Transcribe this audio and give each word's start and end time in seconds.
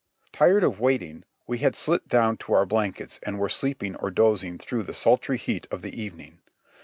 Tired 0.33 0.63
of 0.63 0.79
waiting, 0.79 1.25
we 1.45 1.59
had 1.59 1.75
slipped 1.75 2.07
down 2.07 2.35
to 2.37 2.53
our 2.53 2.65
blankets 2.65 3.19
and 3.21 3.37
were 3.37 3.49
sleeping 3.49 3.95
or 3.97 4.09
dozing 4.09 4.57
through 4.57 4.81
the 4.81 4.95
sultry 4.95 5.37
heat 5.37 5.67
of 5.69 5.83
the 5.83 5.93
even 6.01 6.19
ing. 6.21 6.39